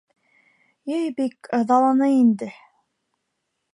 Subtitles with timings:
[0.93, 2.51] Йәй бик ыҙаланы инде...